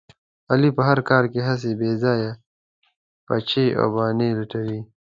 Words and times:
علي 0.51 0.69
په 0.77 0.81
هر 0.89 0.99
کار 1.09 1.23
کې 1.31 1.41
هسې 1.47 1.71
بې 1.79 1.91
ځایه 2.03 2.31
پچې 3.27 3.65
او 3.79 3.87
بهانې 3.93 4.29
لټوي. 4.39 4.79